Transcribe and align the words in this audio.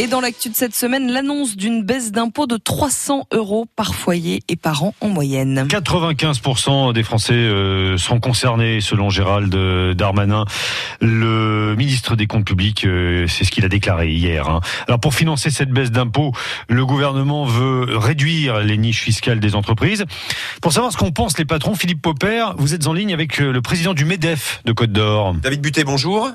Et 0.00 0.06
dans 0.06 0.20
l'actu 0.20 0.48
de 0.48 0.54
cette 0.54 0.76
semaine, 0.76 1.10
l'annonce 1.10 1.56
d'une 1.56 1.82
baisse 1.82 2.12
d'impôt 2.12 2.46
de 2.46 2.56
300 2.56 3.26
euros 3.32 3.66
par 3.74 3.96
foyer 3.96 4.44
et 4.46 4.54
par 4.54 4.84
an 4.84 4.94
en 5.00 5.08
moyenne. 5.08 5.66
95% 5.68 6.92
des 6.92 7.02
Français 7.02 7.32
euh, 7.32 7.98
sont 7.98 8.20
concernés 8.20 8.80
selon 8.80 9.10
Gérald 9.10 9.52
Darmanin. 9.96 10.44
Le 11.00 11.74
ministre 11.76 12.14
des 12.14 12.28
Comptes 12.28 12.44
publics, 12.44 12.84
euh, 12.84 13.26
c'est 13.26 13.42
ce 13.42 13.50
qu'il 13.50 13.64
a 13.64 13.68
déclaré 13.68 14.12
hier. 14.12 14.48
Hein. 14.48 14.60
Alors 14.86 15.00
pour 15.00 15.14
financer 15.14 15.50
cette 15.50 15.70
baisse 15.70 15.90
d'impôt, 15.90 16.30
le 16.68 16.86
gouvernement 16.86 17.44
veut 17.44 17.96
réduire 17.96 18.60
les 18.60 18.76
niches 18.76 19.02
fiscales 19.02 19.40
des 19.40 19.56
entreprises. 19.56 20.04
Pour 20.62 20.72
savoir 20.72 20.92
ce 20.92 20.96
qu'en 20.96 21.10
pensent 21.10 21.38
les 21.38 21.44
patrons, 21.44 21.74
Philippe 21.74 22.02
Popper, 22.02 22.50
vous 22.56 22.72
êtes 22.72 22.86
en 22.86 22.92
ligne 22.92 23.12
avec 23.12 23.40
euh, 23.40 23.50
le 23.50 23.62
président 23.62 23.94
du 23.94 24.04
MEDEF 24.04 24.60
de 24.64 24.70
Côte 24.70 24.92
d'Or. 24.92 25.34
David 25.42 25.60
Butet, 25.60 25.82
bonjour. 25.82 26.30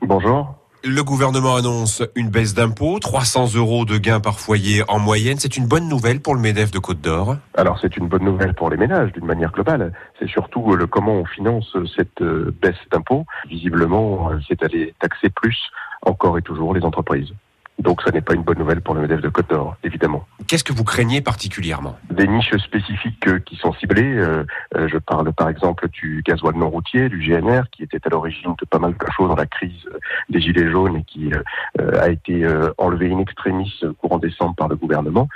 Bonjour. 0.00 0.59
Le 0.82 1.02
gouvernement 1.02 1.56
annonce 1.56 2.02
une 2.16 2.30
baisse 2.30 2.54
d'impôts, 2.54 2.98
300 3.00 3.54
euros 3.54 3.84
de 3.84 3.98
gains 3.98 4.18
par 4.18 4.40
foyer 4.40 4.82
en 4.88 4.98
moyenne. 4.98 5.36
C'est 5.38 5.58
une 5.58 5.66
bonne 5.66 5.86
nouvelle 5.90 6.20
pour 6.20 6.34
le 6.34 6.40
MEDEF 6.40 6.70
de 6.70 6.78
Côte 6.78 7.02
d'Or 7.02 7.36
Alors 7.54 7.78
c'est 7.78 7.98
une 7.98 8.08
bonne 8.08 8.24
nouvelle 8.24 8.54
pour 8.54 8.70
les 8.70 8.78
ménages 8.78 9.12
d'une 9.12 9.26
manière 9.26 9.52
globale. 9.52 9.92
C'est 10.18 10.28
surtout 10.28 10.74
le 10.74 10.86
comment 10.86 11.16
on 11.16 11.26
finance 11.26 11.76
cette 11.94 12.22
euh, 12.22 12.54
baisse 12.62 12.78
d'impôts. 12.90 13.26
Visiblement, 13.46 14.30
euh, 14.30 14.38
c'est 14.48 14.58
d'aller 14.58 14.94
taxer 15.00 15.28
plus 15.28 15.58
encore 16.00 16.38
et 16.38 16.42
toujours 16.42 16.72
les 16.72 16.82
entreprises. 16.82 17.34
Donc 17.78 18.00
ça 18.00 18.10
n'est 18.10 18.22
pas 18.22 18.34
une 18.34 18.42
bonne 18.42 18.58
nouvelle 18.58 18.80
pour 18.80 18.94
le 18.94 19.02
MEDEF 19.02 19.20
de 19.20 19.28
Côte 19.28 19.50
d'Or, 19.50 19.76
évidemment. 19.84 20.24
Qu'est-ce 20.50 20.64
que 20.64 20.72
vous 20.72 20.82
craignez 20.82 21.20
particulièrement 21.20 21.96
Des 22.10 22.26
niches 22.26 22.56
spécifiques 22.56 23.28
euh, 23.28 23.38
qui 23.38 23.54
sont 23.54 23.72
ciblées. 23.74 24.16
Euh, 24.16 24.44
euh, 24.74 24.88
je 24.88 24.98
parle 24.98 25.32
par 25.32 25.48
exemple 25.48 25.88
du 25.90 26.24
gasoil 26.26 26.56
non 26.56 26.68
routier, 26.68 27.08
du 27.08 27.18
GNR, 27.18 27.70
qui 27.70 27.84
était 27.84 28.00
à 28.04 28.08
l'origine 28.08 28.56
de 28.60 28.64
pas 28.64 28.80
mal 28.80 28.94
de 28.94 29.12
choses 29.16 29.28
dans 29.28 29.36
la 29.36 29.46
crise 29.46 29.88
des 30.28 30.40
Gilets 30.40 30.68
jaunes 30.68 30.96
et 30.96 31.04
qui 31.04 31.30
a 31.78 32.08
été 32.08 32.44
enlevé 32.78 33.12
in 33.12 33.18
extremis 33.18 33.72
courant 34.00 34.18
décembre 34.18 34.56
par 34.56 34.66
le 34.66 34.74
gouvernement. 34.74 35.28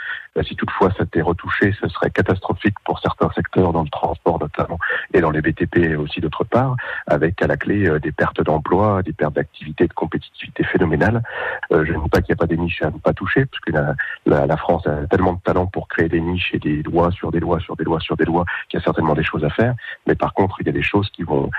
Si 0.43 0.57
toutefois 0.57 0.91
ça 0.97 1.05
était 1.05 1.23
retouché, 1.23 1.75
ce 1.81 1.89
serait 1.89 2.11
catastrophique 2.11 2.75
pour 2.85 2.99
certains 2.99 3.31
secteurs 3.37 3.73
dans 3.73 3.83
le 3.83 3.89
transport 3.89 4.41
notamment 4.41 4.79
et 5.13 5.21
dans 5.21 5.31
les 5.31 5.41
BTP 5.41 5.97
aussi 5.99 6.21
d'autre 6.21 6.45
part, 6.45 6.77
avec 7.07 7.41
à 7.41 7.47
la 7.47 7.57
clé 7.57 7.89
des 8.01 8.13
pertes 8.13 8.43
d'emplois, 8.43 9.03
des 9.03 9.13
pertes 9.13 9.35
d'activité, 9.35 9.87
de 9.87 9.93
compétitivité 9.93 10.65
phénoménale. 10.65 11.23
je 11.71 11.77
ne 11.77 12.03
dis 12.03 12.09
pas 12.09 12.21
qu'il 12.21 12.35
pas 12.37 12.47
des 12.47 12.57
niches 12.57 12.83
à 12.83 12.87
ne 12.87 12.99
pas 12.99 13.13
toucher, 13.13 13.47
parce 13.47 13.61
que 13.61 13.73
la, 13.73 14.47
la, 14.47 14.57
France 14.57 14.87
a 14.87 15.04
tellement 15.07 15.35
de 15.35 15.41
talent 15.41 15.67
pour 15.67 15.89
créer 15.89 16.09
des 16.09 16.21
niches 16.21 16.51
et 16.53 16.59
des 16.59 16.83
lois 16.83 17.11
sur 17.11 17.31
des 17.31 17.41
lois 17.41 17.61
sur 17.61 17.77
des 17.77 17.85
lois 17.85 18.01
sur 18.01 18.17
des 18.17 18.25
lois 18.25 18.45
qu'il 18.69 18.79
y 18.79 18.83
a 18.83 18.85
certainement 18.85 19.15
des 19.15 19.25
choses 19.25 19.45
à 19.45 19.51
faire. 19.51 19.75
Mais 20.07 20.15
par 20.15 20.35
contre, 20.35 20.57
il 20.61 20.67
y 20.67 20.71
a 20.71 20.73
des 20.73 20.83
choses 20.83 21.09
qui 21.11 21.23
vont, 21.23 21.51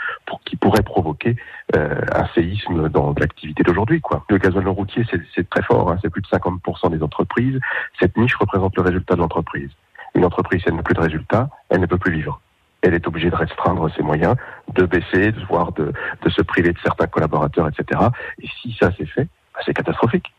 qui 0.45 0.55
pourraient 0.55 0.83
provoquer 0.83 1.35
euh, 1.75 2.01
un 2.13 2.27
séisme 2.33 2.89
dans 2.89 3.13
l'activité 3.17 3.63
d'aujourd'hui. 3.63 4.01
Quoi. 4.01 4.23
Le 4.29 4.37
gasoil 4.37 4.63
non 4.63 4.73
routier, 4.73 5.05
c'est 5.35 5.49
très 5.49 5.63
fort, 5.63 5.91
hein, 5.91 5.97
c'est 6.01 6.09
plus 6.09 6.21
de 6.21 6.27
50% 6.27 6.91
des 6.91 7.03
entreprises. 7.03 7.59
Cette 7.99 8.17
niche 8.17 8.35
représente 8.35 8.75
le 8.75 8.83
résultat 8.83 9.15
de 9.15 9.21
l'entreprise. 9.21 9.69
Une 10.13 10.25
entreprise, 10.25 10.63
elle 10.65 10.75
n'a 10.75 10.83
plus 10.83 10.95
de 10.95 11.01
résultat, 11.01 11.49
elle 11.69 11.81
ne 11.81 11.85
peut 11.85 11.97
plus 11.97 12.11
vivre 12.11 12.39
elle 12.81 12.93
est 12.93 13.07
obligée 13.07 13.31
de 13.31 13.35
restreindre 13.35 13.89
ses 13.95 14.03
moyens, 14.03 14.35
de 14.73 14.85
baisser, 14.85 15.31
voire 15.49 15.71
de, 15.71 15.91
de 16.21 16.29
se 16.29 16.43
priver 16.43 16.71
de 16.71 16.77
certains 16.83 17.07
collaborateurs, 17.07 17.67
etc. 17.67 17.99
Et 18.39 18.47
si 18.61 18.77
ça 18.79 18.91
s'est 18.95 19.07
fait, 19.07 19.27
bah, 19.55 19.61
c'est 19.65 19.73
catastrophique. 19.73 20.34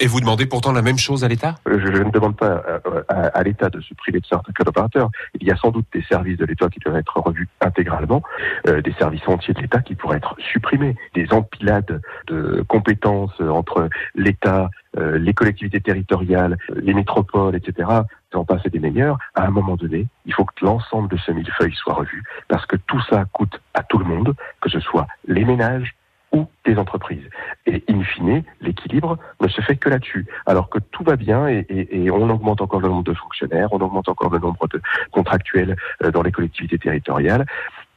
Et 0.00 0.06
vous 0.06 0.20
demandez 0.20 0.46
pourtant 0.46 0.72
la 0.72 0.82
même 0.82 0.98
chose 0.98 1.22
à 1.22 1.28
l'État? 1.28 1.54
Euh, 1.68 1.78
je, 1.80 2.02
ne 2.02 2.10
demande 2.10 2.36
pas 2.36 2.62
à, 3.08 3.42
l'État 3.44 3.70
de 3.70 3.80
se 3.80 3.94
priver 3.94 4.20
de 4.20 4.26
certains 4.26 4.52
collaborateurs. 4.52 5.10
Il 5.40 5.46
y 5.46 5.52
a 5.52 5.56
sans 5.56 5.70
doute 5.70 5.86
des 5.92 6.02
services 6.02 6.36
de 6.36 6.44
l'État 6.44 6.68
qui 6.68 6.80
doivent 6.80 6.96
être 6.96 7.16
revus 7.16 7.48
intégralement, 7.60 8.22
euh, 8.66 8.82
des 8.82 8.92
services 8.94 9.26
entiers 9.26 9.54
de 9.54 9.60
l'État 9.60 9.80
qui 9.80 9.94
pourraient 9.94 10.16
être 10.16 10.34
supprimés, 10.38 10.96
des 11.14 11.32
empilades 11.32 12.00
de 12.26 12.64
compétences 12.66 13.40
entre 13.40 13.88
l'État, 14.16 14.68
euh, 14.98 15.16
les 15.16 15.32
collectivités 15.32 15.80
territoriales, 15.80 16.56
les 16.74 16.94
métropoles, 16.94 17.54
etc. 17.54 17.88
J'en 18.32 18.44
passe 18.44 18.64
des 18.64 18.80
meilleurs. 18.80 19.18
À 19.34 19.46
un 19.46 19.50
moment 19.50 19.76
donné, 19.76 20.08
il 20.26 20.34
faut 20.34 20.44
que 20.44 20.64
l'ensemble 20.64 21.08
de 21.08 21.16
ce 21.18 21.30
millefeuille 21.30 21.74
soit 21.74 21.94
revu 21.94 22.24
parce 22.48 22.66
que 22.66 22.76
tout 22.76 23.00
ça 23.08 23.26
coûte 23.32 23.60
à 23.74 23.84
tout 23.84 23.98
le 23.98 24.04
monde, 24.04 24.34
que 24.60 24.70
ce 24.70 24.80
soit 24.80 25.06
les 25.28 25.44
ménages, 25.44 25.94
ou 26.34 26.46
des 26.66 26.76
entreprises. 26.76 27.22
Et 27.66 27.82
in 27.88 28.02
fine, 28.02 28.42
l'équilibre 28.60 29.18
ne 29.40 29.48
se 29.48 29.60
fait 29.62 29.76
que 29.76 29.88
là-dessus. 29.88 30.26
Alors 30.46 30.68
que 30.68 30.78
tout 30.78 31.02
va 31.02 31.16
bien 31.16 31.48
et, 31.48 31.66
et, 31.68 32.10
on 32.10 32.28
augmente 32.28 32.60
encore 32.60 32.80
le 32.80 32.88
nombre 32.88 33.04
de 33.04 33.14
fonctionnaires, 33.14 33.68
on 33.72 33.80
augmente 33.80 34.08
encore 34.08 34.30
le 34.30 34.38
nombre 34.38 34.68
de 34.68 34.80
contractuels 35.12 35.76
euh, 36.02 36.10
dans 36.10 36.22
les 36.22 36.32
collectivités 36.32 36.78
territoriales. 36.78 37.46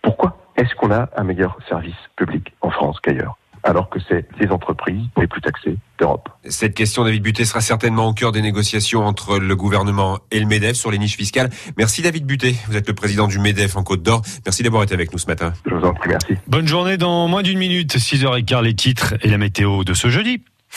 Pourquoi 0.01 0.37
est-ce 0.55 0.73
qu'on 0.75 0.91
a 0.91 1.09
un 1.17 1.23
meilleur 1.23 1.57
service 1.67 1.97
public 2.15 2.53
en 2.61 2.69
France 2.69 2.99
qu'ailleurs? 3.01 3.37
Alors 3.63 3.89
que 3.89 3.99
c'est 4.07 4.25
les 4.39 4.49
entreprises 4.49 5.03
les 5.17 5.27
plus 5.27 5.41
taxées 5.41 5.77
d'Europe. 5.99 6.29
Cette 6.45 6.73
question, 6.73 7.03
David 7.03 7.23
Butet, 7.23 7.45
sera 7.45 7.61
certainement 7.61 8.07
au 8.07 8.13
cœur 8.13 8.31
des 8.31 8.41
négociations 8.41 9.05
entre 9.05 9.39
le 9.39 9.55
gouvernement 9.55 10.19
et 10.31 10.39
le 10.39 10.45
MEDEF 10.45 10.75
sur 10.75 10.91
les 10.91 10.99
niches 10.99 11.17
fiscales. 11.17 11.49
Merci 11.77 12.01
David 12.01 12.25
Butet, 12.25 12.55
vous 12.67 12.77
êtes 12.77 12.87
le 12.87 12.93
président 12.93 13.27
du 13.27 13.39
MEDEF 13.39 13.77
en 13.77 13.83
Côte 13.83 14.03
d'Or. 14.03 14.21
Merci 14.45 14.63
d'avoir 14.63 14.83
été 14.83 14.93
avec 14.93 15.11
nous 15.11 15.19
ce 15.19 15.27
matin. 15.27 15.53
Je 15.65 15.73
vous 15.73 15.85
en 15.85 15.93
prie, 15.93 16.09
merci. 16.09 16.35
Bonne 16.47 16.67
journée 16.67 16.97
dans 16.97 17.27
moins 17.27 17.43
d'une 17.43 17.59
minute, 17.59 17.95
6h15 17.95 18.63
les 18.63 18.75
titres 18.75 19.15
et 19.21 19.29
la 19.29 19.37
météo 19.37 19.83
de 19.83 19.93
ce 19.93 20.09
jeudi. 20.09 20.43